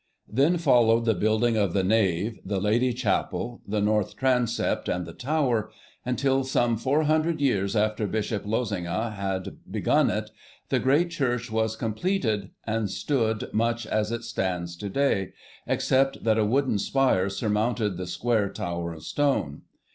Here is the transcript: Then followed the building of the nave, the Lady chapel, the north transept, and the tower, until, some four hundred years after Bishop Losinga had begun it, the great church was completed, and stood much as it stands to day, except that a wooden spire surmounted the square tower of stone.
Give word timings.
Then 0.27 0.57
followed 0.57 1.05
the 1.05 1.13
building 1.13 1.55
of 1.57 1.73
the 1.73 1.83
nave, 1.83 2.39
the 2.43 2.59
Lady 2.59 2.91
chapel, 2.91 3.61
the 3.67 3.79
north 3.81 4.15
transept, 4.17 4.89
and 4.89 5.05
the 5.05 5.13
tower, 5.13 5.69
until, 6.03 6.43
some 6.43 6.75
four 6.75 7.03
hundred 7.03 7.39
years 7.39 7.75
after 7.75 8.07
Bishop 8.07 8.43
Losinga 8.43 9.13
had 9.13 9.57
begun 9.69 10.09
it, 10.09 10.31
the 10.69 10.79
great 10.79 11.11
church 11.11 11.51
was 11.51 11.75
completed, 11.75 12.49
and 12.65 12.89
stood 12.89 13.53
much 13.53 13.85
as 13.85 14.11
it 14.11 14.23
stands 14.23 14.75
to 14.77 14.89
day, 14.89 15.33
except 15.67 16.23
that 16.23 16.39
a 16.39 16.45
wooden 16.45 16.79
spire 16.79 17.29
surmounted 17.29 17.97
the 17.97 18.07
square 18.07 18.49
tower 18.49 18.93
of 18.93 19.03
stone. 19.03 19.61